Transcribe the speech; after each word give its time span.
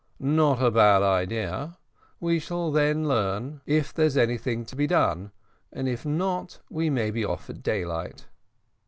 "Not 0.17 0.59
a 0.63 0.71
bad 0.71 1.03
idea; 1.03 1.77
we 2.19 2.39
shall 2.39 2.71
then 2.71 3.07
learn 3.07 3.61
if 3.67 3.93
there 3.93 4.07
is 4.07 4.17
anything 4.17 4.65
to 4.65 4.75
be 4.75 4.87
done, 4.87 5.31
and 5.71 5.87
if 5.87 6.07
not, 6.07 6.57
we 6.71 6.89
may 6.89 7.11
be 7.11 7.23
off 7.23 7.51
at 7.51 7.61
daylight." 7.61 8.25